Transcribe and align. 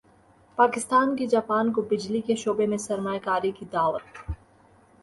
پاکستان 0.57 1.15
کی 1.15 1.27
جاپان 1.27 1.71
کو 1.73 1.81
بجلی 1.81 2.21
کے 2.21 2.35
شعبے 2.35 2.65
میں 2.67 2.77
سرمایہ 2.77 3.19
کاری 3.23 3.51
کی 3.51 3.65
دعوت 3.73 4.29